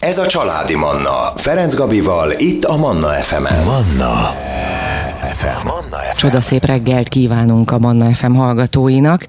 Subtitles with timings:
[0.00, 1.32] Ez a Családi Manna.
[1.36, 3.64] Ferenc Gabival, itt a Manna FM-en.
[3.64, 4.14] Manna
[5.22, 5.66] FM.
[5.66, 6.16] Manna FM.
[6.16, 9.26] Csodaszép reggelt kívánunk a Manna FM hallgatóinak.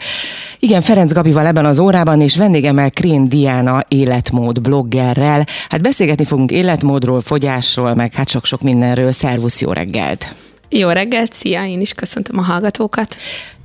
[0.60, 5.46] Igen, Ferenc Gabival ebben az órában, és vendégemmel Krén Diana életmód bloggerrel.
[5.70, 9.11] Hát beszélgetni fogunk életmódról, fogyásról, meg hát sok-sok mindenről.
[9.11, 10.33] Szervusz, jó reggelt!
[10.69, 13.15] Jó reggelt, szia, én is köszöntöm a hallgatókat.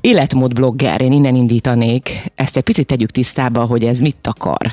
[0.01, 2.11] Életmód blogger, én innen indítanék.
[2.35, 4.73] Ezt egy picit tegyük tisztába, hogy ez mit akar.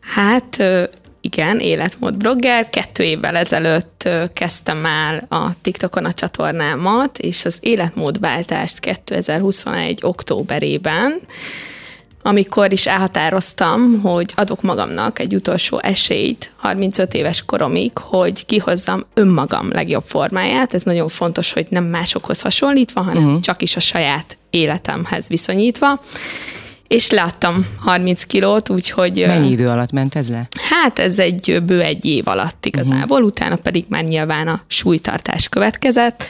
[0.00, 0.62] Hát
[1.20, 2.70] igen, életmód blogger.
[2.70, 9.98] Kettő évvel ezelőtt kezdtem el a TikTokon a csatornámat, és az életmódváltást 2021.
[10.02, 11.20] októberében,
[12.22, 19.72] amikor is elhatároztam, hogy adok magamnak egy utolsó esélyt 35 éves koromig, hogy kihozzam önmagam
[19.72, 20.74] legjobb formáját.
[20.74, 23.40] Ez nagyon fontos, hogy nem másokhoz hasonlítva, hanem uh-huh.
[23.40, 26.00] csak is a saját életemhez viszonyítva
[26.88, 29.24] és leadtam 30 kilót, úgyhogy...
[29.26, 30.48] Mennyi idő alatt ment ez le?
[30.70, 33.26] Hát ez egy bő egy év alatt igazából, uh-huh.
[33.26, 36.24] utána pedig már nyilván a súlytartás következett,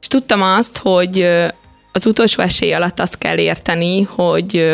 [0.00, 1.28] és tudtam azt, hogy
[1.92, 4.68] az utolsó esély alatt azt kell érteni, hogy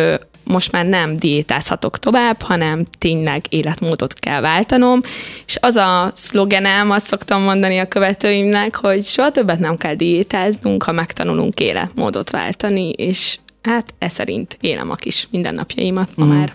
[0.45, 5.01] most már nem diétázhatok tovább, hanem tényleg életmódot kell váltanom,
[5.47, 10.83] és az a szlogenem, azt szoktam mondani a követőimnek, hogy soha többet nem kell diétáznunk,
[10.83, 16.29] ha megtanulunk életmódot váltani, és hát e szerint élem a kis mindennapjaimat ma mm.
[16.29, 16.55] már.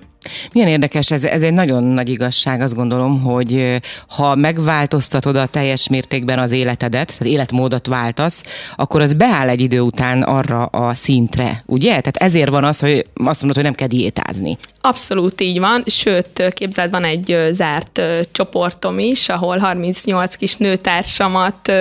[0.53, 5.87] Milyen érdekes, ez, ez egy nagyon nagy igazság, azt gondolom, hogy ha megváltoztatod a teljes
[5.87, 8.43] mértékben az életedet, tehát életmódot váltasz,
[8.75, 11.89] akkor az beáll egy idő után arra a szintre, ugye?
[11.89, 14.57] Tehát ezért van az, hogy azt mondod, hogy nem kell diétázni.
[14.81, 21.71] Abszolút így van, sőt, képzeld, van egy zárt csoportom is, ahol 38 kis nőtársamat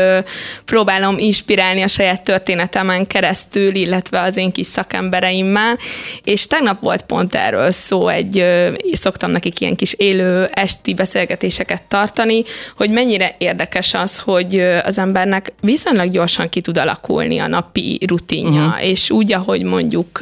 [0.64, 5.78] próbálom inspirálni a saját történetemen keresztül, illetve az én kis szakembereimmel,
[6.24, 11.82] és tegnap volt pont erről szó egy egy, szoktam nekik ilyen kis élő esti beszélgetéseket
[11.82, 12.42] tartani,
[12.76, 18.66] hogy mennyire érdekes az, hogy az embernek viszonylag gyorsan ki tud alakulni a napi rutinja,
[18.66, 18.86] uh-huh.
[18.86, 20.18] és úgy, ahogy mondjuk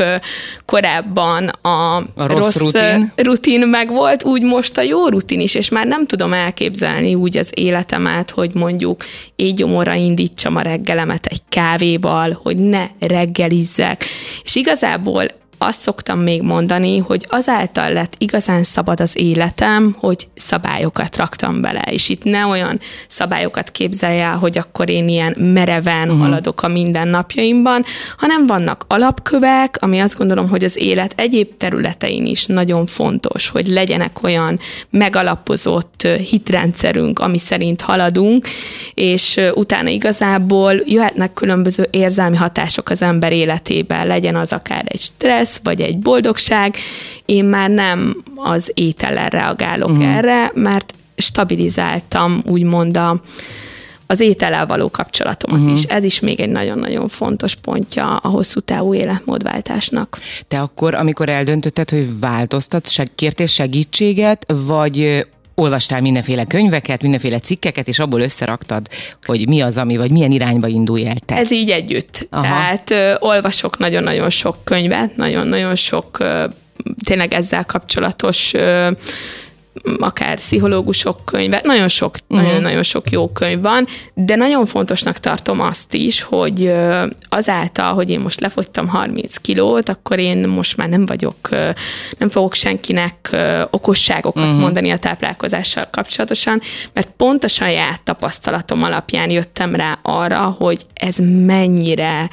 [0.65, 3.13] korábban a, a rossz, rossz rutin.
[3.17, 7.37] rutin meg volt, úgy most a jó rutin is, és már nem tudom elképzelni úgy
[7.37, 9.05] az életemet, hogy mondjuk
[9.37, 14.05] éjgyomorra indítsam a reggelemet egy kávéval, hogy ne reggelizzek.
[14.43, 15.27] És igazából
[15.59, 21.83] azt szoktam még mondani, hogy azáltal lett igazán szabad az életem, hogy szabályokat raktam bele,
[21.91, 26.21] és itt ne olyan szabályokat képzelje el, hogy akkor én ilyen mereven uh-huh.
[26.21, 27.85] haladok a mindennapjaimban,
[28.17, 33.67] hanem vannak alapkövek, ami azt gondolom, hogy az élet egyéb területein is nagyon fontos, hogy
[33.67, 34.59] legyenek olyan
[34.91, 38.49] megalapozott hitrendszerünk, ami szerint haladunk,
[38.95, 45.48] és utána igazából jöhetnek különböző érzelmi hatások az ember életében, legyen az akár egy stressz,
[45.49, 46.77] stressz, vagy egy boldogság,
[47.25, 50.17] én már nem az étellel reagálok uh-huh.
[50.17, 53.23] erre, mert stabilizáltam úgymond a,
[54.07, 55.77] az étellel való kapcsolatomat uh-huh.
[55.77, 55.85] is.
[55.85, 60.19] Ez is még egy nagyon-nagyon fontos pontja a hosszú távú életmódváltásnak.
[60.49, 65.27] Te akkor, amikor eldöntötted, hogy változtat, seg- kértél segítséget, vagy
[65.59, 68.87] olvastál mindenféle könyveket, mindenféle cikkeket, és abból összeraktad,
[69.23, 71.37] hogy mi az, ami, vagy milyen irányba indulj el te.
[71.37, 72.27] Ez így együtt.
[72.31, 72.43] Aha.
[72.43, 76.45] Tehát ö, olvasok nagyon-nagyon sok könyvet, nagyon-nagyon sok ö,
[77.05, 78.91] tényleg ezzel kapcsolatos ö,
[79.99, 82.47] akár pszichológusok könyve, nagyon sok, uh-huh.
[82.47, 86.73] nagyon-nagyon sok jó könyv van, de nagyon fontosnak tartom azt is, hogy
[87.29, 91.49] azáltal, hogy én most lefogytam 30 kilót, akkor én most már nem vagyok,
[92.19, 93.37] nem fogok senkinek
[93.71, 94.61] okosságokat uh-huh.
[94.61, 96.61] mondani a táplálkozással kapcsolatosan,
[96.93, 101.17] mert pont a saját tapasztalatom alapján jöttem rá arra, hogy ez
[101.47, 102.31] mennyire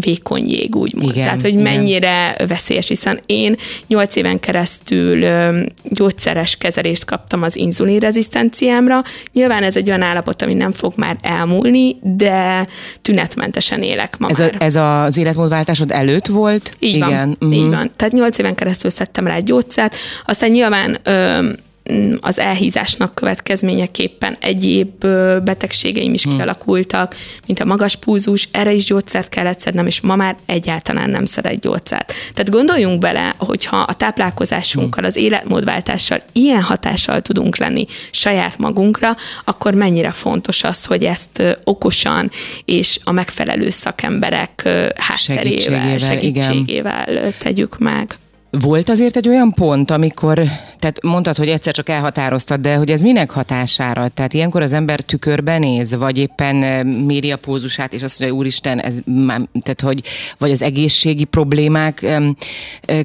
[0.00, 1.10] vékony jég, úgymond.
[1.10, 1.62] Igen, Tehát, hogy igen.
[1.62, 3.56] mennyire veszélyes, hiszen én
[3.86, 5.24] 8 éven keresztül
[5.82, 9.02] gyógyszeres gyógyszeres kezelést kaptam az inzulinrezisztenciámra.
[9.32, 12.66] Nyilván ez egy olyan állapot, ami nem fog már elmúlni, de
[13.02, 14.54] tünetmentesen élek ma ez, már.
[14.58, 16.70] A, ez az életmódváltásod előtt volt?
[16.78, 17.08] Így Igen.
[17.08, 17.54] van, uh-huh.
[17.54, 17.90] így van.
[17.96, 19.96] Tehát nyolc éven keresztül szedtem rá egy gyógyszert,
[20.26, 21.48] aztán nyilván ö,
[22.20, 25.06] az elhízásnak következményeképpen egyéb
[25.44, 26.36] betegségeim is hmm.
[26.36, 27.14] kialakultak,
[27.46, 31.60] mint a magas púzus, erre is gyógyszert kellett szednem, és ma már egyáltalán nem szeret
[31.60, 32.12] gyógyszert.
[32.34, 35.08] Tehát gondoljunk bele, hogyha a táplálkozásunkkal, hmm.
[35.08, 42.30] az életmódváltással ilyen hatással tudunk lenni saját magunkra, akkor mennyire fontos az, hogy ezt okosan
[42.64, 44.62] és a megfelelő szakemberek
[44.96, 48.18] hátterével, segítségével, segítségével tegyük meg
[48.60, 50.34] Volt azért egy olyan pont, amikor,
[50.78, 54.08] tehát mondtad, hogy egyszer csak elhatároztad, de hogy ez minek hatására?
[54.08, 58.80] Tehát ilyenkor az ember tükörben néz, vagy éppen méri a pózusát, és azt mondja, úristen,
[58.80, 60.02] ez már, tehát hogy,
[60.38, 62.06] vagy az egészségi problémák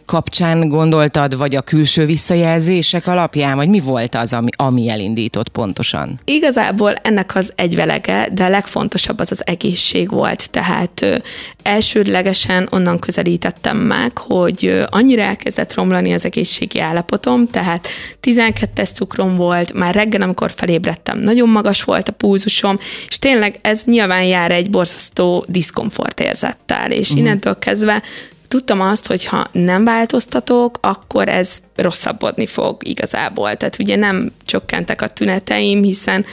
[0.05, 6.19] kapcsán gondoltad, vagy a külső visszajelzések alapján, vagy mi volt az, ami, ami elindított pontosan?
[6.25, 10.49] Igazából ennek az egyvelege, de a legfontosabb az az egészség volt.
[10.49, 11.23] Tehát
[11.63, 17.87] elsődlegesen onnan közelítettem meg, hogy annyira elkezdett romlani az egészségi állapotom, tehát
[18.21, 22.77] 12-es cukrom volt, már reggel, amikor felébredtem, nagyon magas volt a púzusom,
[23.07, 27.17] és tényleg ez nyilván jár egy borzasztó diszkomfort érzettel, és mm.
[27.17, 28.03] innentől kezdve
[28.47, 33.55] tudtam azt, hogy ha nem változtatok, akkor ez rosszabbodni fog igazából.
[33.55, 36.25] Tehát ugye nem csökkentek a tüneteim, hiszen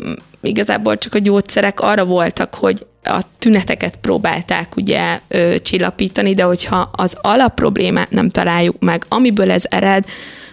[0.00, 0.12] mm,
[0.44, 6.90] igazából csak a gyógyszerek arra voltak, hogy a tüneteket próbálták ugye ö, csillapítani, de hogyha
[6.92, 10.04] az alapproblémát nem találjuk meg, amiből ez ered,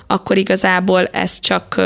[0.07, 1.81] akkor igazából ez csak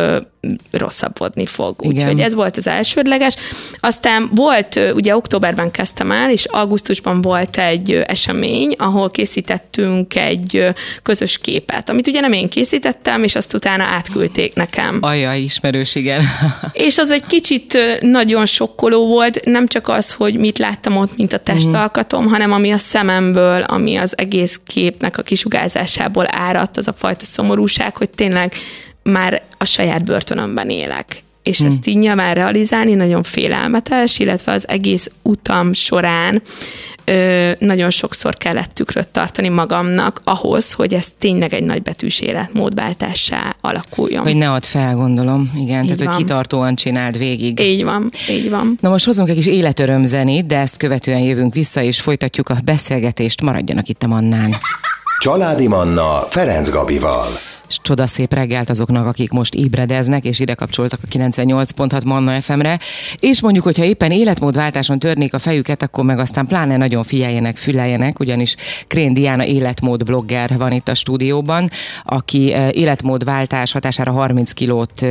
[0.72, 1.76] rosszabbodni fog.
[1.86, 3.36] Úgyhogy ez volt az elsődleges.
[3.80, 10.68] Aztán volt, ugye októberben kezdtem el, és augusztusban volt egy esemény, ahol készítettünk egy
[11.04, 14.98] közös képet, amit ugye nem én készítettem, és azt utána átküldték nekem.
[15.02, 16.22] Ajaj, ismerős, igen.
[16.88, 21.34] és az egy kicsit nagyon sokkoló volt, nem csak az, hogy mit láttam ott, mint
[21.34, 22.28] a testalkatom, mm.
[22.28, 27.98] hanem ami a szememből, ami az egész képnek a kisugázásából áradt, az a fajta szomorúság,
[27.98, 28.54] hogy tényleg
[29.12, 31.24] már a saját börtönömben élek.
[31.44, 31.68] És hmm.
[31.68, 36.42] ezt így nyilván realizálni nagyon félelmetes, illetve az egész utam során
[37.06, 44.24] ö, nagyon sokszor kellett tükröt tartani magamnak ahhoz, hogy ez tényleg egy nagybetűs életmódváltássá alakuljon.
[44.24, 45.52] Hogy ne add fel, gondolom.
[45.56, 46.08] Igen, így tehát van.
[46.08, 47.60] hogy kitartóan csináld végig.
[47.60, 48.78] Így van, így van.
[48.82, 53.42] Na most hozunk egy kis életörömzenét, de ezt követően jövünk vissza, és folytatjuk a beszélgetést.
[53.42, 54.56] Maradjanak itt a Mannán.
[55.20, 57.28] Családi Manna Ferenc Gabival
[57.68, 62.80] csodaszép reggelt azoknak, akik most ébredeznek, és ide kapcsoltak a 98.6 Manna FM-re,
[63.20, 68.20] és mondjuk, hogyha éppen életmódváltáson törnék a fejüket, akkor meg aztán pláne nagyon figyeljenek, füleljenek,
[68.20, 68.56] ugyanis
[68.88, 71.70] Krén Diana életmód blogger van itt a stúdióban,
[72.04, 75.06] aki életmódváltás hatására 30 kilót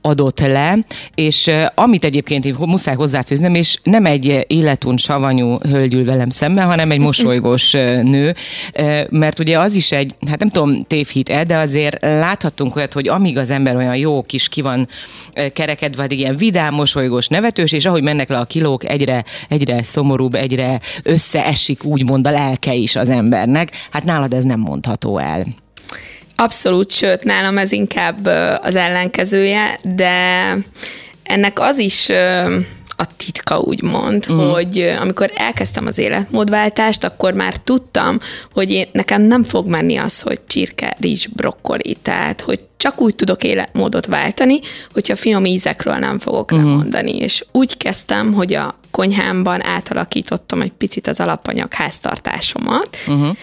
[0.00, 0.78] adott le,
[1.14, 6.90] és amit egyébként én muszáj hozzáfűznöm, és nem egy életun savanyú hölgyül velem szemben, hanem
[6.90, 7.70] egy mosolygós
[8.02, 8.34] nő,
[9.10, 13.08] mert ugye az is egy, hát nem tudom, tévhit-e, de azért azért láthattunk olyat, hogy
[13.08, 14.88] amíg az ember olyan jó kis ki van
[15.52, 20.34] kerekedve, vagy ilyen vidám, mosolygós, nevetős, és ahogy mennek le a kilók, egyre, egyre szomorúbb,
[20.34, 23.70] egyre összeesik úgymond a lelke is az embernek.
[23.90, 25.44] Hát nálad ez nem mondható el.
[26.36, 28.26] Abszolút, sőt, nálam ez inkább
[28.62, 30.56] az ellenkezője, de
[31.22, 32.08] ennek az is
[33.02, 34.52] a titka, úgymond, uh-huh.
[34.52, 38.18] hogy amikor elkezdtem az életmódváltást, akkor már tudtam,
[38.52, 43.14] hogy én, nekem nem fog menni az, hogy csirke, rizs, brokkoli, tehát hogy csak úgy
[43.14, 44.58] tudok életmódot váltani,
[44.92, 46.68] hogyha finom ízekről nem fogok uh-huh.
[46.68, 47.16] lemondani.
[47.16, 53.36] És úgy kezdtem, hogy a konyhámban átalakítottam egy picit az alapanyag háztartásomat, uh-huh.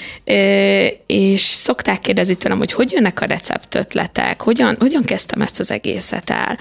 [1.06, 6.30] és szokták kérdezni tőlem, hogy hogy jönnek a receptötletek, hogyan, hogyan kezdtem ezt az egészet
[6.30, 6.58] el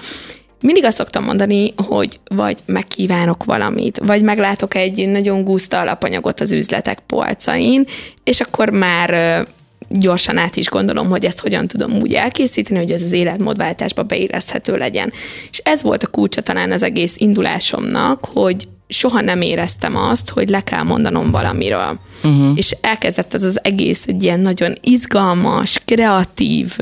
[0.61, 6.51] mindig azt szoktam mondani, hogy vagy megkívánok valamit, vagy meglátok egy nagyon guszta alapanyagot az
[6.51, 7.85] üzletek polcain,
[8.23, 9.47] és akkor már
[9.89, 14.77] gyorsan át is gondolom, hogy ezt hogyan tudom úgy elkészíteni, hogy ez az életmódváltásba beilleszthető
[14.77, 15.11] legyen.
[15.51, 20.49] És ez volt a kulcsa talán az egész indulásomnak, hogy soha nem éreztem azt, hogy
[20.49, 21.99] le kell mondanom valamiről.
[22.23, 22.51] Uh-huh.
[22.55, 26.77] És elkezdett ez az egész egy ilyen nagyon izgalmas, kreatív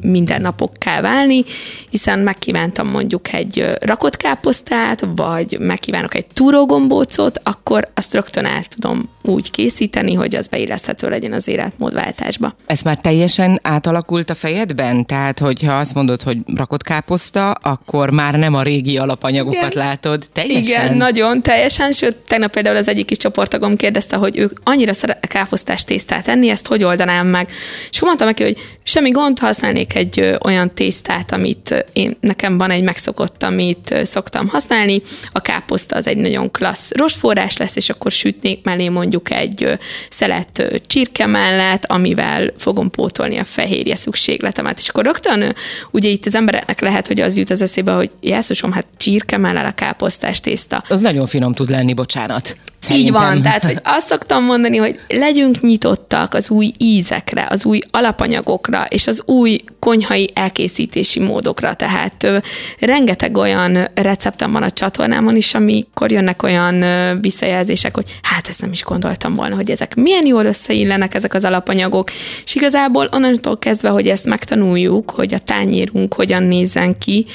[0.00, 1.44] mindennapokká válni,
[1.90, 9.08] hiszen megkívántam mondjuk egy rakott káposztát, vagy megkívánok egy túrógombócot, akkor azt rögtön el tudom
[9.26, 12.56] úgy készíteni, hogy az beilleszthető legyen az életmódváltásba.
[12.66, 15.06] Ez már teljesen átalakult a fejedben?
[15.06, 19.86] Tehát, hogyha azt mondod, hogy rakott káposzta, akkor már nem a régi alapanyagokat Igen.
[19.86, 20.26] látod?
[20.32, 20.84] Teljesen?
[20.84, 25.30] Igen, nagyon teljesen, sőt, tegnap például az egyik kis csoportagom kérdezte, hogy ők annyira szeretnek
[25.30, 27.48] káposztás tésztát enni, ezt hogy oldanám meg.
[27.90, 32.70] És akkor mondtam neki, hogy semmi gond, használnék egy olyan tésztát, amit én, nekem van
[32.70, 35.02] egy megszokott, amit szoktam használni.
[35.32, 39.72] A káposzta az egy nagyon klassz rostforrás lesz, és akkor sütnék mellé mondjuk egy ö,
[40.10, 44.78] szelet csirke mellett, amivel fogom pótolni a fehérje szükségletemet.
[44.78, 45.54] És akkor rögtön
[45.90, 49.66] ugye itt az embereknek lehet, hogy az jut az eszébe, hogy Jesszusom, hát csirke mellett
[49.66, 50.84] a káposztás tészta.
[50.88, 52.56] Az nagyon finom tud lenni, bocsánat.
[52.84, 53.22] Szerintem.
[53.22, 57.78] Így van, tehát hogy azt szoktam mondani, hogy legyünk nyitottak az új ízekre, az új
[57.90, 61.74] alapanyagokra, és az új konyhai elkészítési módokra.
[61.74, 62.38] Tehát ö,
[62.78, 68.60] rengeteg olyan receptem van a csatornámon is, amikor jönnek olyan ö, visszajelzések, hogy hát ezt
[68.60, 72.10] nem is gondoltam volna, hogy ezek milyen jól összeillenek ezek az alapanyagok,
[72.44, 77.26] és igazából onnantól kezdve, hogy ezt megtanuljuk, hogy a tányérunk hogyan nézzen ki,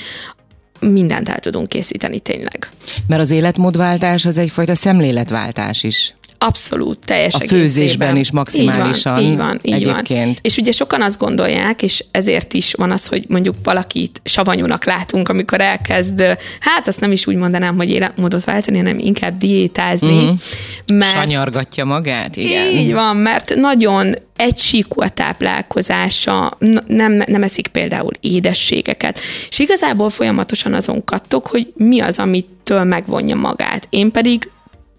[0.80, 2.70] mindent el tudunk készíteni tényleg.
[3.08, 6.14] Mert az életmódváltás az egyfajta szemléletváltás is.
[6.42, 9.20] Abszolút, teljes A főzésben is maximálisan.
[9.20, 10.38] Így van, így van, így van.
[10.42, 15.30] És ugye sokan azt gondolják, és ezért is van az, hogy mondjuk valakit savanyúnak látunk,
[15.30, 20.24] amikor elkezd, hát azt nem is úgy mondanám, hogy életmódot váltani, hanem inkább diétázni.
[20.24, 20.96] Mm.
[20.98, 22.68] Mert, Sanyargatja magát, igen.
[22.70, 29.20] Így van, mert nagyon egysíkú a táplálkozása, nem, nem eszik például édességeket,
[29.50, 33.88] és igazából folyamatosan azon kattok, hogy mi az, amitől megvonja magát.
[33.90, 34.50] Én pedig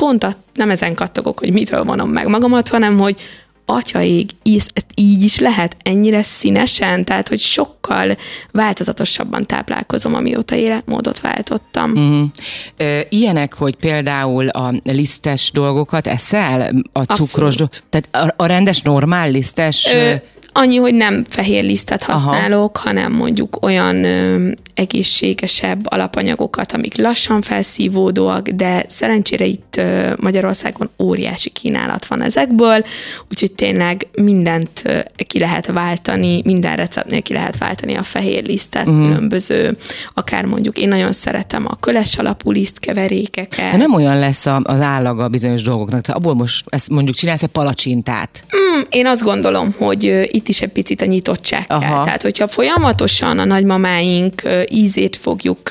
[0.00, 3.16] pont a, nem ezen kattogok, hogy mitől vonom meg magamat, hanem hogy
[3.64, 8.16] atyaig, ezt így is lehet ennyire színesen, tehát hogy sokkal
[8.50, 11.90] változatosabban táplálkozom, amióta életmódot váltottam.
[11.90, 13.00] Uh-huh.
[13.09, 17.83] Ilyenek, hogy például a lisztes dolgokat eszel, a cukros, Abszolút.
[17.90, 19.88] tehát a, a rendes, normál lisztes...
[19.95, 20.14] Ö,
[20.52, 22.88] Annyi, hogy nem fehér lisztet használok, Aha.
[22.88, 31.50] hanem mondjuk olyan ö, egészségesebb alapanyagokat, amik lassan felszívódóak, de szerencsére itt ö, Magyarországon óriási
[31.50, 32.85] kínálat van ezekből,
[33.30, 38.87] úgyhogy tényleg mindent ö, ki lehet váltani, minden receptnél ki lehet váltani a fehér lisztet,
[38.87, 39.07] uh-huh.
[39.07, 39.76] különböző,
[40.14, 43.71] akár mondjuk én nagyon szeretem a köles alapú lisztkeverékeket.
[43.71, 47.49] De nem olyan lesz az állaga bizonyos dolgoknak, tehát abból most ezt mondjuk csinálsz egy
[47.49, 48.45] palacsintát?
[48.57, 51.80] Mm, én azt gondolom, hogy itt is egy picit a nyitottság Aha.
[51.80, 52.04] kell.
[52.04, 55.62] Tehát, hogyha folyamatosan a nagymamáink ízét fogjuk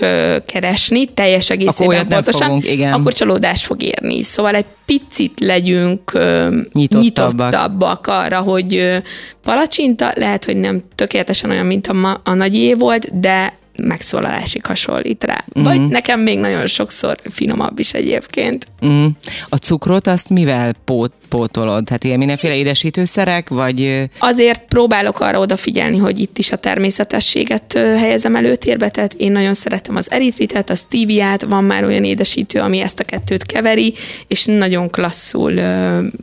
[0.46, 2.94] keresni, teljes egészében pontosan, fogunk, igen.
[2.94, 4.24] akkor csalódás fog érni.
[4.24, 6.12] Szóval egy picit legyünk
[6.74, 9.02] nyitottabbak, nyitottabbak arra, hogy
[9.44, 15.24] palacsinta lehet, hogy nem tökéletesen olyan, mint a, ma, a nagyé volt, de megszólalásig hasonlít
[15.24, 15.44] rá.
[15.60, 15.68] Mm-hmm.
[15.68, 18.66] Vagy nekem még nagyon sokszor finomabb is egyébként.
[18.86, 19.06] Mm.
[19.50, 21.84] A cukrot azt mivel pót, pótolod?
[21.84, 24.10] Tehát ilyen mindenféle édesítőszerek, vagy...
[24.20, 29.96] Azért próbálok arra odafigyelni, hogy itt is a természetességet helyezem előtérbe, tehát én nagyon szeretem
[29.96, 33.94] az eritritet, a stíviát, van már olyan édesítő, ami ezt a kettőt keveri,
[34.28, 35.54] és nagyon klasszul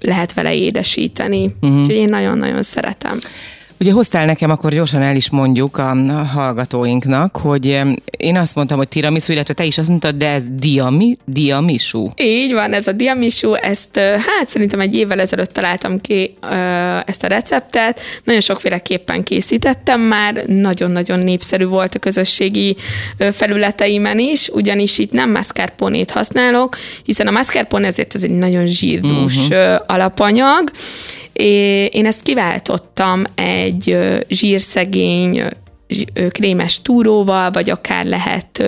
[0.00, 1.56] lehet vele édesíteni.
[1.66, 1.78] Mm-hmm.
[1.78, 3.18] Úgyhogy én nagyon-nagyon szeretem.
[3.80, 5.94] Ugye hoztál nekem, akkor gyorsan el is mondjuk a
[6.34, 7.80] hallgatóinknak, hogy
[8.18, 12.08] én azt mondtam, hogy tiramisu, illetve te is azt mondtad, de ez diami, diamisu.
[12.16, 16.36] Így van, ez a diamisu, ezt hát szerintem egy évvel ezelőtt találtam ki
[17.06, 22.76] ezt a receptet, nagyon sokféleképpen készítettem már, nagyon-nagyon népszerű volt a közösségi
[23.32, 29.48] felületeimen is, ugyanis itt nem mascarpone használok, hiszen a mascarpone ezért ez egy nagyon zsírdús
[29.48, 29.76] uh-huh.
[29.86, 30.70] alapanyag,
[31.90, 35.42] én ezt kiváltottam egy zsírszegény
[36.30, 38.62] krémes túróval, vagy akár lehet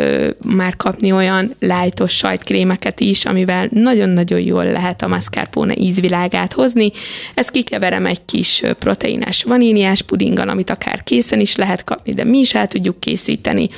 [0.44, 6.90] már kapni olyan lájtos sajtkrémeket is, amivel nagyon-nagyon jól lehet a mascarpone ízvilágát hozni.
[7.34, 12.38] Ezt kikeverem egy kis proteines vaníliás pudinggal, amit akár készen is lehet kapni, de mi
[12.38, 13.68] is el tudjuk készíteni.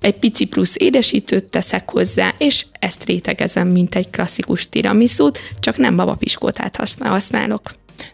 [0.00, 5.96] Egy pici plusz édesítőt teszek hozzá, és ezt rétegezem, mint egy klasszikus tiramisút, csak nem
[5.96, 7.62] babapiskótát használok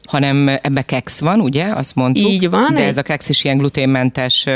[0.05, 1.64] hanem ebbe keksz van, ugye?
[1.64, 2.31] Azt mondtuk.
[2.31, 2.75] Így van.
[2.75, 4.47] De ez a keksz is ilyen gluténmentes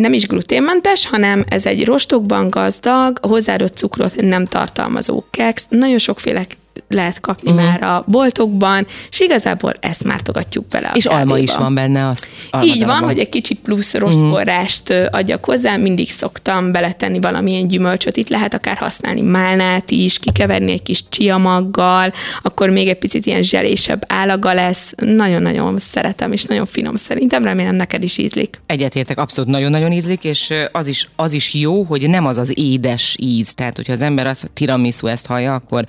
[0.00, 5.66] nem is gluténmentes, hanem ez egy rostokban gazdag, hozzáadott cukrot nem tartalmazó keksz.
[5.68, 6.44] Nagyon sokféle
[6.88, 7.66] lehet kapni uh-huh.
[7.66, 11.20] már a boltokban, és igazából ezt mártogatjuk bele a És kávéba.
[11.20, 12.08] alma is van benne.
[12.50, 15.06] Az Így van, hogy egy kicsi plusz rostforrást uh-huh.
[15.10, 18.16] adjak hozzá, mindig szoktam beletenni valamilyen gyümölcsöt.
[18.16, 22.12] Itt lehet akár használni málnát is, kikeverni egy kis csiamaggal,
[22.42, 24.92] akkor még egy picit ilyen zselésebb állaga lesz.
[24.96, 27.44] Nagyon-nagyon szeretem, és nagyon finom szerintem.
[27.44, 28.60] Remélem neked is ízlik.
[28.66, 33.16] Egyetértek, abszolút nagyon-nagyon ízlik, és az is, az is jó, hogy nem az az édes
[33.20, 33.54] íz.
[33.54, 35.86] Tehát, hogyha az ember azt tiramisu ezt hallja, akkor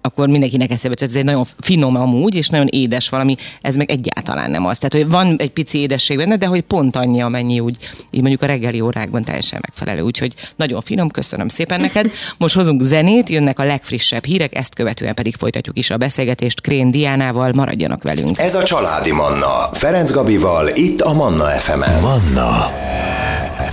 [0.00, 3.90] akkor mindenkinek eszébe hogy ez egy nagyon finom amúgy, és nagyon édes valami, ez meg
[3.90, 4.78] egyáltalán nem az.
[4.78, 7.76] Tehát, hogy van egy pici édesség benne, de hogy pont annyi, amennyi úgy,
[8.10, 10.00] így mondjuk a reggeli órákban teljesen megfelelő.
[10.00, 12.10] Úgyhogy nagyon finom, köszönöm szépen neked.
[12.38, 16.90] Most hozunk zenét, jönnek a legfrissebb hírek, ezt követően pedig folytatjuk is a beszélgetést Krén
[16.90, 18.38] Diánával, maradjanak velünk.
[18.38, 22.00] Ez a Családi Manna, Ferenc Gabival, itt a Manna FM-en.
[22.00, 22.70] Manna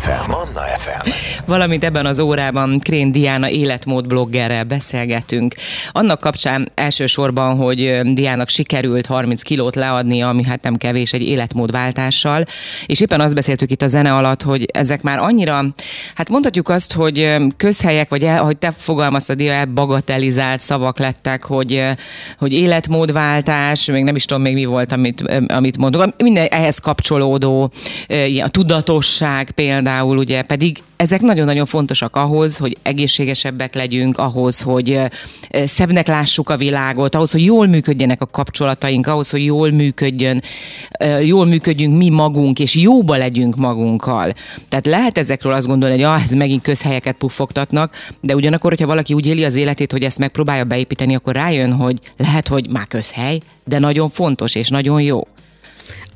[0.07, 0.31] FM.
[0.31, 1.09] Manna FM.
[1.45, 5.55] Valamint ebben az órában Krén Diana életmód bloggerrel beszélgetünk.
[5.91, 11.21] Annak annak kapcsán elsősorban, hogy Diának sikerült 30 kilót leadni, ami hát nem kevés egy
[11.21, 12.45] életmódváltással,
[12.85, 15.65] és éppen azt beszéltük itt a zene alatt, hogy ezek már annyira,
[16.15, 21.83] hát mondhatjuk azt, hogy közhelyek, vagy el, ahogy te fogalmaztad, bagatelizált szavak lettek, hogy,
[22.37, 27.71] hogy életmódváltás, még nem is tudom még mi volt, amit, amit mondok, minden ehhez kapcsolódó,
[28.43, 34.99] a tudatosság például, ugye pedig ezek nagyon-nagyon fontosak ahhoz, hogy egészségesebbek legyünk, ahhoz, hogy
[35.51, 40.41] szebbnek lássuk a világot, ahhoz, hogy jól működjenek a kapcsolataink, ahhoz, hogy jól működjön,
[41.21, 44.33] jól működjünk mi magunk, és jóba legyünk magunkkal.
[44.69, 49.13] Tehát lehet ezekről azt gondolni, hogy ah, ez megint közhelyeket puffogtatnak, de ugyanakkor, hogyha valaki
[49.13, 53.39] úgy éli az életét, hogy ezt megpróbálja beépíteni, akkor rájön, hogy lehet, hogy már közhely,
[53.63, 55.27] de nagyon fontos és nagyon jó.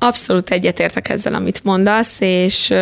[0.04, 2.74] Abszolút egyetértek ezzel, amit mondasz, és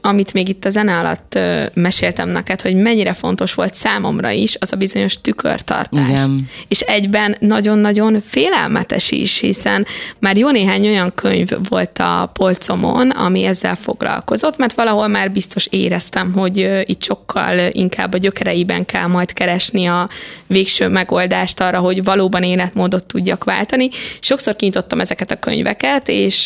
[0.00, 1.38] amit még itt a zene alatt
[1.74, 6.08] meséltem neked, hogy mennyire fontos volt számomra is, az a bizonyos tükörtartás.
[6.08, 6.48] Igen.
[6.68, 9.86] És egyben nagyon-nagyon félelmetes is, hiszen
[10.18, 15.66] már jó néhány olyan könyv volt a polcomon, ami ezzel foglalkozott, mert valahol már biztos
[15.70, 20.08] éreztem, hogy itt sokkal inkább a gyökereiben kell majd keresni a
[20.46, 23.88] végső megoldást arra, hogy valóban életmódot tudjak váltani.
[24.20, 26.45] Sokszor kinyitottam ezeket a könyveket, és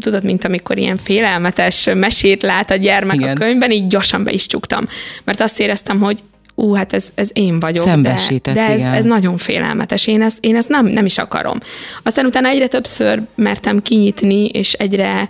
[0.00, 3.28] tudod, mint amikor ilyen félelmetes mesét lát a gyermek Igen.
[3.28, 4.86] a könyvben, így gyorsan be is csuktam.
[5.24, 6.18] Mert azt éreztem, hogy
[6.54, 8.18] ú, hát ez, ez én vagyok, de,
[8.52, 11.58] de ez, ez nagyon félelmetes, én ezt, én ezt nem, nem is akarom.
[12.02, 15.28] Aztán utána egyre többször mertem kinyitni, és egyre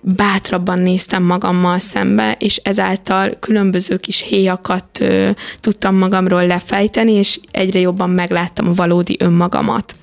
[0.00, 7.78] bátrabban néztem magammal szembe, és ezáltal különböző kis héjakat ö, tudtam magamról lefejteni, és egyre
[7.78, 9.94] jobban megláttam a valódi önmagamat.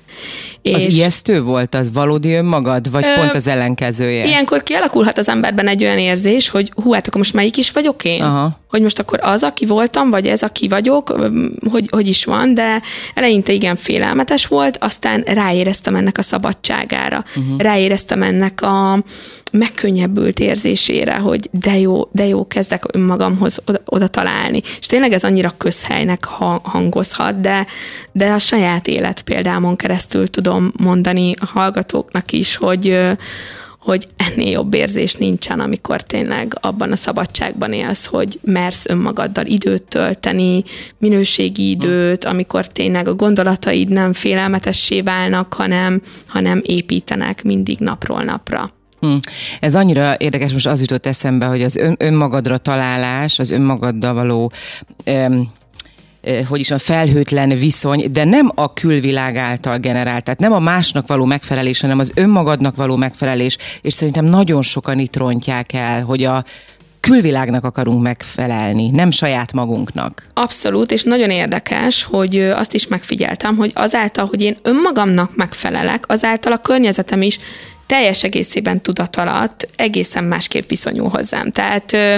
[0.74, 4.26] Az és ijesztő volt az valódi önmagad, vagy ö, pont az ellenkezője?
[4.26, 8.04] Ilyenkor kialakulhat az emberben egy olyan érzés, hogy hú, hát akkor most melyik is vagyok
[8.04, 8.22] én?
[8.22, 8.60] Aha.
[8.70, 11.14] Hogy most akkor az, aki voltam, vagy ez, aki vagyok,
[11.70, 12.82] hogy, hogy is van, de
[13.14, 17.24] eleinte igen félelmetes volt, aztán ráéreztem ennek a szabadságára.
[17.36, 17.58] Uh-huh.
[17.58, 18.98] Ráéreztem ennek a
[19.52, 24.62] megkönnyebbült érzésére, hogy de jó, de jó, kezdek önmagamhoz oda, oda találni.
[24.78, 26.24] És tényleg ez annyira közhelynek
[26.62, 27.66] hangozhat, de,
[28.12, 33.16] de a saját élet példámon keresztül tudom tudom mondani a hallgatóknak is, hogy
[33.78, 39.82] hogy ennél jobb érzés nincsen, amikor tényleg abban a szabadságban élsz, hogy mersz önmagaddal időt
[39.82, 40.62] tölteni,
[40.98, 48.70] minőségi időt, amikor tényleg a gondolataid nem félelmetessé válnak, hanem, hanem építenek mindig napról napra.
[49.00, 49.16] Hm.
[49.60, 54.52] Ez annyira érdekes, most az jutott eszembe, hogy az ön, önmagadra találás, az önmagaddal való
[55.06, 55.52] um,
[56.48, 61.06] hogy is a felhőtlen viszony, de nem a külvilág által generált, tehát nem a másnak
[61.06, 66.24] való megfelelés, hanem az önmagadnak való megfelelés, és szerintem nagyon sokan itt rontják el, hogy
[66.24, 66.44] a
[67.00, 70.26] külvilágnak akarunk megfelelni, nem saját magunknak.
[70.34, 76.52] Abszolút, és nagyon érdekes, hogy azt is megfigyeltem, hogy azáltal, hogy én önmagamnak megfelelek, azáltal
[76.52, 77.38] a környezetem is
[77.86, 81.50] teljes egészében tudat alatt egészen másképp viszonyul hozzám.
[81.50, 82.16] Tehát ö,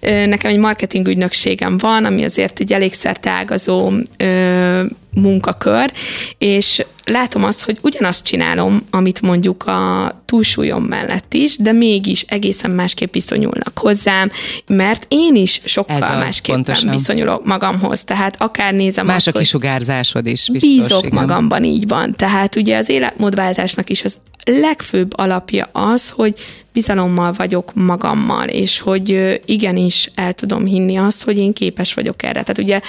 [0.00, 4.82] ö, nekem egy marketing ügynökségem van, ami azért egy elég ágazó ö,
[5.14, 5.92] munkakör,
[6.38, 12.70] és látom azt, hogy ugyanazt csinálom, amit mondjuk a túlsúlyom mellett is, de mégis egészen
[12.70, 14.30] másképp viszonyulnak hozzám,
[14.66, 16.90] mert én is sokkal az, másképpen pontosan.
[16.90, 18.04] viszonyulok magamhoz.
[18.04, 20.48] Tehát akár nézem Más azt, a kisugárzásod is.
[20.52, 21.18] Biztos, bízok igen.
[21.18, 22.14] magamban, így van.
[22.16, 26.34] Tehát ugye az életmódváltásnak is az legfőbb alapja az, hogy
[26.72, 32.40] bizalommal vagyok magammal, és hogy igenis el tudom hinni azt, hogy én képes vagyok erre.
[32.42, 32.80] Tehát ugye,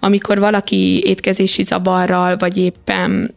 [0.00, 3.34] amikor valaki étkezési zavarral, vagy éppen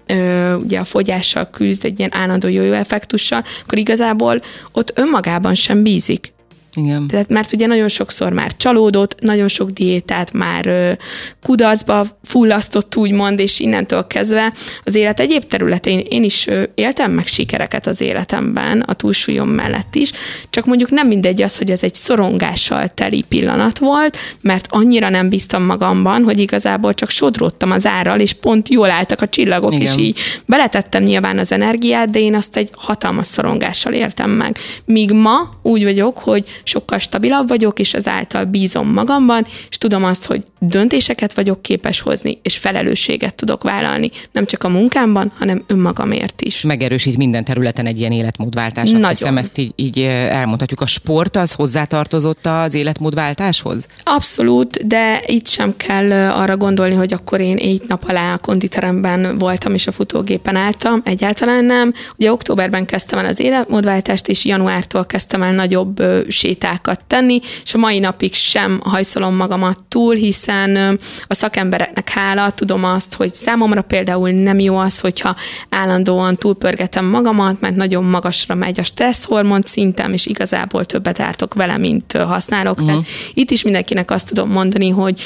[0.63, 4.39] ugye a fogyással küzd egy ilyen állandó jó effektussal, akkor igazából
[4.71, 6.33] ott önmagában sem bízik.
[6.75, 7.07] Igen.
[7.07, 10.97] Tehát, mert ugye nagyon sokszor már csalódott, nagyon sok diétát már
[11.43, 14.53] kudarcba fullasztott, úgymond, és innentől kezdve
[14.83, 20.11] az élet egyéb területén én is éltem meg sikereket az életemben, a túlsúlyom mellett is,
[20.49, 25.29] csak mondjuk nem mindegy az, hogy ez egy szorongással teli pillanat volt, mert annyira nem
[25.29, 29.85] bíztam magamban, hogy igazából csak sodródtam az árral, és pont jól álltak a csillagok, Igen.
[29.85, 34.57] és így beletettem nyilván az energiát, de én azt egy hatalmas szorongással éltem meg.
[34.85, 40.25] Míg ma úgy vagyok, hogy sokkal stabilabb vagyok, és ezáltal bízom magamban, és tudom azt,
[40.25, 46.41] hogy döntéseket vagyok képes hozni, és felelősséget tudok vállalni, nem csak a munkámban, hanem önmagamért
[46.41, 46.61] is.
[46.61, 48.83] Megerősít minden területen egy ilyen életmódváltás.
[48.83, 49.09] Azt Nagyon.
[49.09, 50.81] hiszem, ezt így, így elmondhatjuk.
[50.81, 53.87] A sport az hozzátartozott az életmódváltáshoz?
[54.03, 59.37] Abszolút, de itt sem kell arra gondolni, hogy akkor én egy nap alá a konditeremben
[59.37, 61.01] voltam, és a futógépen álltam.
[61.05, 61.93] Egyáltalán nem.
[62.17, 66.03] Ugye októberben kezdtem el az életmódváltást, és januártól kezdtem el nagyobb
[66.51, 72.83] sétákat tenni, és a mai napig sem hajszolom magamat túl, hiszen a szakembereknek hála, tudom
[72.83, 75.35] azt, hogy számomra például nem jó az, hogyha
[75.69, 81.77] állandóan túlpörgetem magamat, mert nagyon magasra megy a stresszhormon szintem, és igazából többet ártok vele,
[81.77, 82.73] mint használok.
[82.73, 82.87] Uh-huh.
[82.87, 85.21] Tehát itt is mindenkinek azt tudom mondani, hogy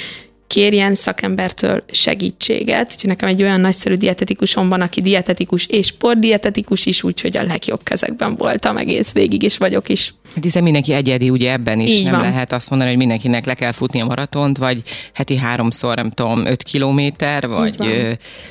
[0.47, 2.91] kérjen szakembertől segítséget.
[2.93, 7.84] Úgyhogy nekem egy olyan nagyszerű dietetikusom van, aki dietetikus és sportdietetikus is, úgyhogy a legjobb
[7.84, 10.13] kezekben voltam egész végig, is vagyok is.
[10.36, 12.21] Hát hiszen mindenki egyedi, ugye ebben is Így nem van.
[12.21, 14.81] lehet azt mondani, hogy mindenkinek le kell futni a maratont, vagy
[15.13, 17.75] heti háromszor, nem tudom, öt kilométer, vagy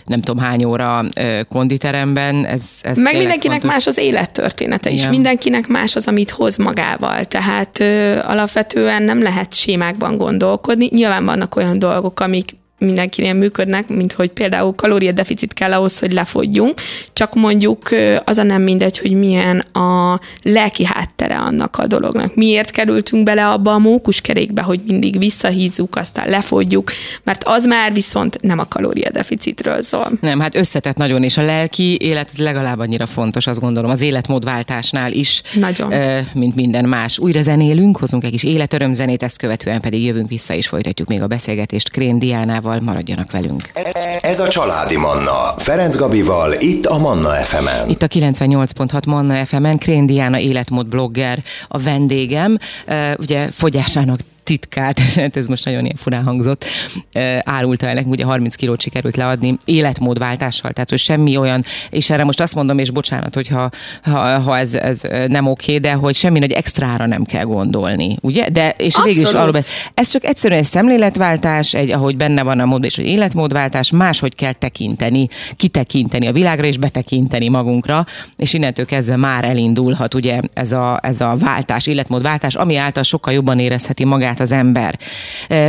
[0.04, 1.04] nem tudom hány óra
[1.48, 2.46] konditeremben.
[2.46, 3.70] Ez, ez Meg mindenkinek fontos.
[3.70, 4.98] más az élettörténete is.
[4.98, 5.10] Igen.
[5.10, 7.24] Mindenkinek más az, amit hoz magával.
[7.24, 10.88] Tehát ö, alapvetően nem lehet sémákban gondolkodni.
[10.90, 16.80] Nyilván vannak olyan dolgok, amik mindenkinél működnek, mint hogy például kalóriadeficit kell ahhoz, hogy lefogyjunk,
[17.12, 17.88] csak mondjuk
[18.24, 22.34] az a nem mindegy, hogy milyen a lelki háttere annak a dolognak.
[22.34, 26.92] Miért kerültünk bele abba a mókuskerékbe, hogy mindig visszahízzuk, aztán lefogyjuk,
[27.22, 30.12] mert az már viszont nem a kalóriadeficitről szól.
[30.20, 35.12] Nem, hát összetett nagyon, és a lelki élet legalább annyira fontos, azt gondolom, az életmódváltásnál
[35.12, 35.92] is, nagyon.
[36.32, 37.18] mint minden más.
[37.18, 41.26] Újra zenélünk, hozunk egy kis életörömzenét, ezt követően pedig jövünk vissza, és folytatjuk még a
[41.26, 43.70] beszélgetést Krén Diánával, Gáborral maradjanak velünk.
[44.20, 45.54] Ez a Családi Manna.
[45.58, 47.88] Ferenc Gabival, itt a Manna FM-en.
[47.88, 52.58] Itt a 98.6 Manna FM-en Krén Diana életmód blogger a vendégem.
[53.18, 55.00] Ugye fogyásának titkát,
[55.32, 56.64] ez most nagyon ilyen furán hangzott,
[57.40, 62.24] árulta el nekünk, ugye 30 kilót sikerült leadni életmódváltással, tehát hogy semmi olyan, és erre
[62.24, 63.70] most azt mondom, és bocsánat, hogyha
[64.02, 68.48] ha, ha ez, ez nem oké, de hogy semmi nagy extrára nem kell gondolni, ugye?
[68.48, 69.08] De, és Abszolút.
[69.08, 69.62] végül is arról
[69.94, 74.34] ez csak egyszerűen egy szemléletváltás, egy, ahogy benne van a mód és egy életmódváltás, máshogy
[74.34, 80.72] kell tekinteni, kitekinteni a világra, és betekinteni magunkra, és innentől kezdve már elindulhat ugye ez
[80.72, 84.98] a, ez a váltás, életmódváltás, ami által sokkal jobban érezheti magát magát az ember.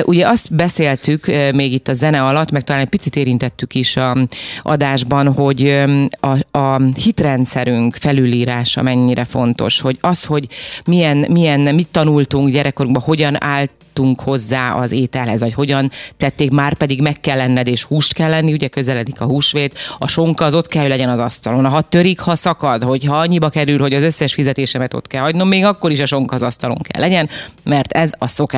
[0.05, 4.17] Ugye azt beszéltük még itt a zene alatt, meg talán egy picit érintettük is a
[4.61, 5.83] adásban, hogy
[6.19, 10.47] a, a hitrendszerünk felülírása mennyire fontos, hogy az, hogy
[10.85, 13.71] milyen, milyen mit tanultunk gyerekkorunkban, hogyan állt
[14.15, 18.53] hozzá az ételhez, vagy hogyan tették, már pedig meg kell lenned, és húst kell lenni,
[18.53, 21.69] ugye közeledik a húsvét, a sonka az ott kell, hogy legyen az asztalon.
[21.69, 25.65] Ha törik, ha szakad, hogyha annyiba kerül, hogy az összes fizetésemet ott kell hagynom, még
[25.65, 27.29] akkor is a sonka az asztalon kell legyen,
[27.63, 28.54] mert ez a szokás.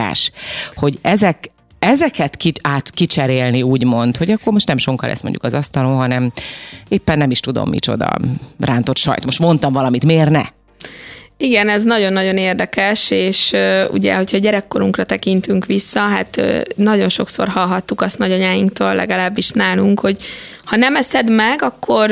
[0.76, 5.54] Hogy ezek, ezeket ki, át kicserélni, úgymond, hogy akkor most nem sonka lesz mondjuk az
[5.54, 6.32] asztalon, hanem
[6.88, 8.12] éppen nem is tudom micsoda
[8.60, 9.26] rántott sajt.
[9.26, 10.44] Most mondtam valamit, miért ne?
[11.39, 13.56] Igen, ez nagyon-nagyon érdekes, és
[13.91, 16.41] ugye, hogyha gyerekkorunkra tekintünk vissza, hát
[16.76, 20.17] nagyon sokszor hallhattuk azt nagyanyáinktól, legalábbis nálunk, hogy
[20.65, 22.12] ha nem eszed meg, akkor,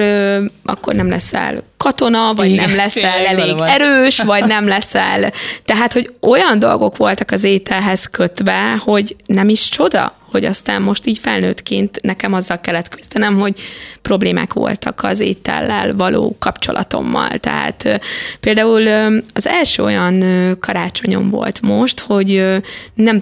[0.65, 3.67] akkor nem leszel katona, vagy Igen, nem leszel elég valóban.
[3.67, 5.31] erős, vagy nem leszel.
[5.65, 11.05] Tehát, hogy olyan dolgok voltak az ételhez kötve, hogy nem is csoda, hogy aztán most
[11.05, 13.61] így felnőttként nekem azzal kellett küzdenem, hogy
[14.01, 17.29] problémák voltak az étellel való kapcsolatommal.
[17.29, 18.01] Tehát
[18.39, 18.87] például
[19.33, 20.23] az első olyan
[20.59, 22.61] karácsonyom volt most, hogy
[22.93, 23.19] nem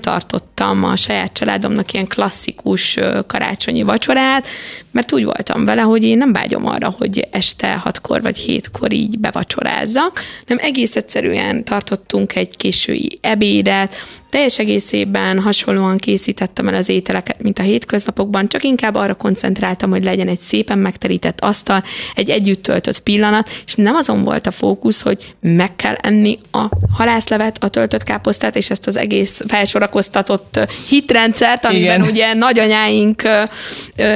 [0.53, 4.47] tartottam a saját családomnak ilyen klasszikus karácsonyi vacsorát,
[4.91, 9.19] mert úgy voltam vele, hogy én nem vágyom arra, hogy este hatkor vagy hétkor így
[9.19, 13.95] bevacsorázzak, nem egész egyszerűen tartottunk egy késői ebédet,
[14.33, 20.03] teljes egészében hasonlóan készítettem el az ételeket, mint a hétköznapokban, csak inkább arra koncentráltam, hogy
[20.03, 21.83] legyen egy szépen megterített asztal,
[22.15, 26.65] egy együtt töltött pillanat, és nem azon volt a fókusz, hogy meg kell enni a
[26.93, 30.52] halászlevet, a töltött káposztát, és ezt az egész felsorakoztatott
[30.89, 32.11] hitrendszert, amiben Igen.
[32.11, 33.21] ugye nagyanyáink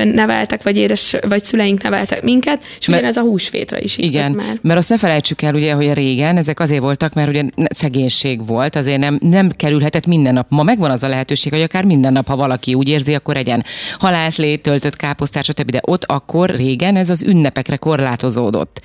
[0.04, 4.60] neveltek, vagy édes, vagy szüleink neveltek minket, és mert, ugyanez a húsvétra is Igen, már.
[4.62, 8.76] mert azt ne felejtsük el ugye, hogy régen ezek azért voltak, mert ugye szegénység volt,
[8.76, 10.46] azért nem, nem kerülhetett minden nap.
[10.50, 13.64] Ma megvan az a lehetőség, hogy akár minden nap, ha valaki úgy érzi, akkor egyen
[14.00, 15.72] halászlét, töltött káposztát, stb.
[15.72, 18.82] De ott akkor régen ez az ünnepekre korlátozódott.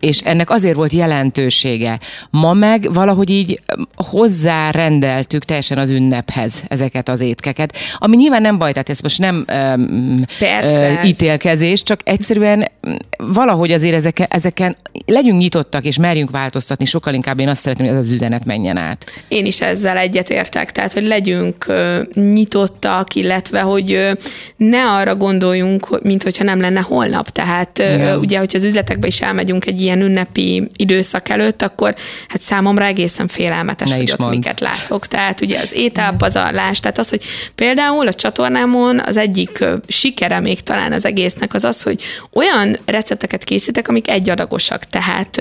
[0.00, 1.98] És ennek azért volt jelentősége.
[2.30, 3.60] Ma meg valahogy így
[3.96, 9.44] hozzárendeltük teljesen az ünnephez ezeket az étkeket, ami nyilván nem baj, tehát ez most nem
[9.52, 10.92] um, Persze.
[10.92, 12.68] Uh, ítélkezés, csak egyszerűen
[13.16, 17.96] valahogy azért ezeken, ezeken legyünk nyitottak, és merjünk változtatni, sokkal inkább én azt szeretném, hogy
[17.96, 19.04] ez az üzenet menjen át.
[19.28, 24.10] Én is ezzel egyetértek, tehát hogy legyünk uh, nyitottak, illetve hogy uh,
[24.56, 27.28] ne arra gondoljunk, mint hogyha nem lenne holnap.
[27.28, 31.94] Tehát uh, ugye, hogyha az üzletekbe is elmegyünk egy ilyen ünnepi időszak előtt, akkor
[32.28, 34.34] hát számomra egészen félelmetes, ne hogy ott mond.
[34.34, 35.06] miket látok.
[35.06, 36.80] Tehát ugye az ételpazarlás, más.
[36.80, 37.22] Tehát az, hogy
[37.54, 43.44] például a csatornámon az egyik sikere még talán az egésznek az az, hogy olyan recepteket
[43.44, 44.84] készítek, amik egy adagosak.
[44.84, 45.40] Tehát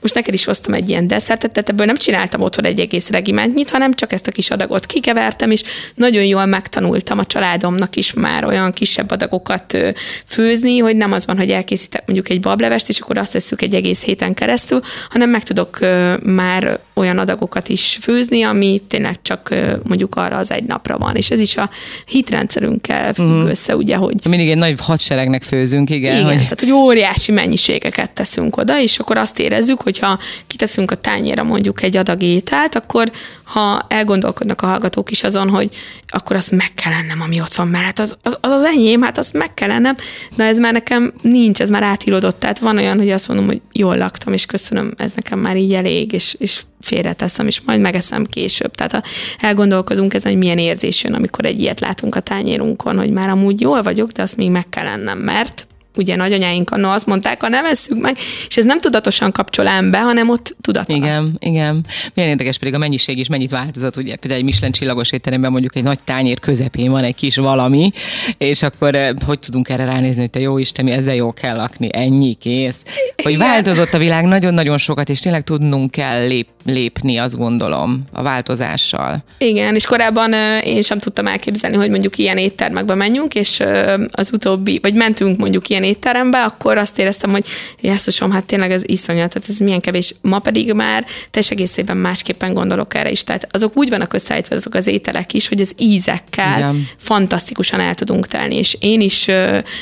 [0.00, 3.70] most neked is hoztam egy ilyen desszertet, tehát ebből nem csináltam otthon egy egész regimentnyit,
[3.70, 5.62] hanem csak ezt a kis adagot kikevertem, és
[5.94, 9.78] nagyon jól megtanultam a családomnak is már olyan kisebb adagokat
[10.26, 13.74] főzni, hogy nem az van, hogy elkészítek mondjuk egy bablevest, és akkor azt tesszük egy
[13.74, 15.78] egész héten keresztül, hanem meg tudok
[16.22, 21.14] már olyan adagokat is főzni, ami tényleg csak mondjuk arra az egy napra van.
[21.14, 21.70] És ez is a
[22.06, 23.46] hitrendszerünkkel függ mm.
[23.46, 24.14] össze, ugye, hogy...
[24.28, 26.14] Mindig egy nagy hadseregnek főzünk, igen.
[26.14, 26.34] Igen, hogy...
[26.34, 31.82] tehát hogy óriási mennyiségeket teszünk oda, és akkor azt érezzük, hogyha kiteszünk a tányéra mondjuk
[31.82, 33.10] egy adag ételt, akkor
[33.44, 35.76] ha elgondolkodnak a hallgatók is azon, hogy
[36.08, 39.18] akkor azt meg kell ennem, ami ott van mellett, az az, az, az enyém, hát
[39.18, 39.96] azt meg kell ennem,
[40.36, 43.60] de ez már nekem nincs, ez már átírodott, tehát van olyan, hogy azt mondom, hogy
[43.72, 48.24] jól laktam, és köszönöm, ez nekem már így elég, és, és félreteszem, és majd megeszem
[48.24, 48.70] később.
[48.70, 49.02] Tehát ha
[49.40, 53.60] elgondolkozunk ezen, hogy milyen érzés jön, amikor egy ilyet látunk a tányérunkon, hogy már amúgy
[53.60, 57.48] jól vagyok, de azt még meg kell ennem, mert ugye nagyanyáink annó azt mondták, ha
[57.48, 58.16] nem esszük meg,
[58.48, 60.98] és ez nem tudatosan kapcsol be, hanem ott tudatlan.
[60.98, 61.86] Igen, igen.
[62.14, 65.76] Milyen érdekes pedig a mennyiség is mennyit változott, ugye például egy Michelin csillagos étteremben mondjuk
[65.76, 67.92] egy nagy tányér közepén van egy kis valami,
[68.38, 71.56] és akkor eh, hogy tudunk erre ránézni, hogy te jó Isten, mi ezzel jó kell
[71.56, 72.82] lakni, ennyi, kész.
[73.22, 73.46] Hogy igen.
[73.46, 79.24] változott a világ nagyon-nagyon sokat, és tényleg tudnunk kell lép, lépni, azt gondolom, a változással.
[79.38, 83.94] Igen, és korábban eh, én sem tudtam elképzelni, hogy mondjuk ilyen éttermekbe menjünk, és eh,
[84.10, 87.46] az utóbbi, vagy mentünk mondjuk ilyen étterembe, akkor azt éreztem, hogy
[87.80, 90.14] jesszusom, hát tényleg ez iszonyat, tehát ez milyen kevés.
[90.20, 93.24] Ma pedig már teljes egészében másképpen gondolok erre is.
[93.24, 96.88] Tehát azok úgy vannak összeállítva azok az ételek is, hogy az ízekkel Igen.
[96.96, 99.26] fantasztikusan el tudunk telni, és én is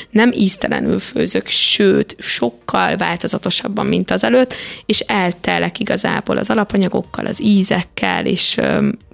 [0.09, 4.53] nem íztelenül főzök, sőt, sokkal változatosabban, mint az előtt,
[4.85, 8.57] és eltelek igazából az alapanyagokkal, az ízekkel, és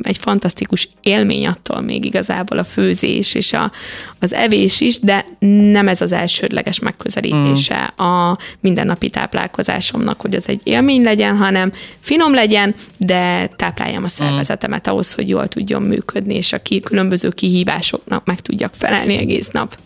[0.01, 3.71] egy fantasztikus élmény attól még igazából a főzés és a,
[4.19, 5.25] az evés is, de
[5.71, 8.05] nem ez az elsődleges megközelítése mm.
[8.05, 14.87] a mindennapi táplálkozásomnak, hogy az egy élmény legyen, hanem finom legyen, de tápláljam a szervezetemet
[14.87, 19.77] ahhoz, hogy jól tudjon működni, és a különböző kihívásoknak meg tudjak felelni egész nap.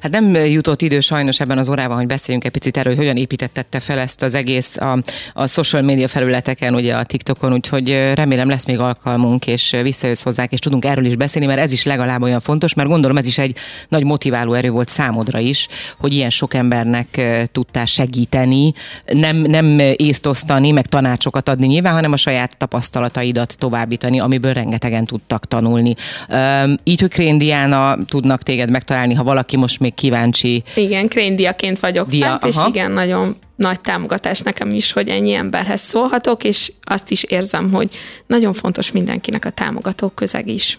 [0.00, 3.16] Hát nem jutott idő sajnos ebben az órában, hogy beszéljünk egy picit erről, hogy hogyan
[3.16, 4.98] építettette fel ezt az egész a,
[5.32, 10.52] a social media felületeken, ugye a TikTokon, úgyhogy remélem lesz még alkalmunk, és visszajössz hozzák,
[10.52, 13.38] és tudunk erről is beszélni, mert ez is legalább olyan fontos, mert gondolom ez is
[13.38, 13.56] egy
[13.88, 17.20] nagy motiváló erő volt számodra is, hogy ilyen sok embernek
[17.52, 18.72] tudtál segíteni,
[19.06, 25.04] nem, nem észt osztani, meg tanácsokat adni nyilván, hanem a saját tapasztalataidat továbbítani, amiből rengetegen
[25.04, 25.94] tudtak tanulni.
[26.84, 30.62] Így, hogy Krén Diana tudnak téged megtalálni, ha valaki most még kíváncsi.
[30.74, 35.80] Igen, kréndiaként vagyok Dia, fent, és igen, nagyon nagy támogatás nekem is, hogy ennyi emberhez
[35.80, 40.78] szólhatok, és azt is érzem, hogy nagyon fontos mindenkinek a támogató közeg is.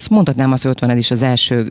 [0.00, 1.70] Ezt mondhatnám azt, hogy ott van ez is az első,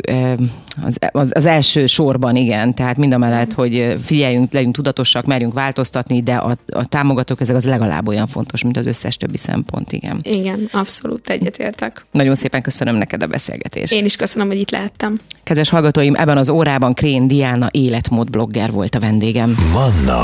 [0.86, 2.74] az, az, az első sorban, igen.
[2.74, 7.56] Tehát mind a mellett, hogy figyeljünk, legyünk tudatosak, merjünk változtatni, de a, a támogatók ezek
[7.56, 10.20] az legalább olyan fontos, mint az összes többi szempont, igen.
[10.24, 12.06] Igen, abszolút egyetértek.
[12.12, 13.94] Nagyon szépen köszönöm neked a beszélgetést.
[13.94, 15.20] Én is köszönöm, hogy itt lehettem.
[15.44, 19.56] Kedves hallgatóim, ebben az órában Krén Diana életmód blogger volt a vendégem.
[19.74, 20.22] Manna.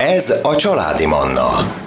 [0.00, 1.84] Ez a családi Manna.